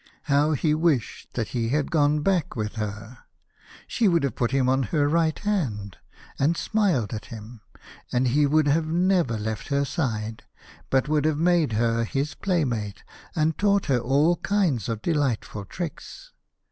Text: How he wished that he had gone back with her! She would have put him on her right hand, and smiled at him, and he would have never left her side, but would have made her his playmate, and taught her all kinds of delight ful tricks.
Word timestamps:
How 0.23 0.53
he 0.53 0.73
wished 0.73 1.31
that 1.35 1.49
he 1.49 1.69
had 1.69 1.91
gone 1.91 2.21
back 2.21 2.55
with 2.55 2.73
her! 2.77 3.19
She 3.85 4.07
would 4.07 4.23
have 4.23 4.33
put 4.33 4.49
him 4.49 4.67
on 4.67 4.81
her 4.89 5.07
right 5.07 5.37
hand, 5.37 5.97
and 6.39 6.57
smiled 6.57 7.13
at 7.13 7.25
him, 7.25 7.61
and 8.11 8.29
he 8.29 8.47
would 8.47 8.67
have 8.67 8.87
never 8.87 9.37
left 9.37 9.67
her 9.67 9.85
side, 9.85 10.41
but 10.89 11.07
would 11.07 11.25
have 11.25 11.37
made 11.37 11.73
her 11.73 12.03
his 12.03 12.33
playmate, 12.33 13.03
and 13.35 13.59
taught 13.59 13.85
her 13.85 13.99
all 13.99 14.37
kinds 14.37 14.89
of 14.89 15.03
delight 15.03 15.45
ful 15.45 15.65
tricks. 15.65 16.31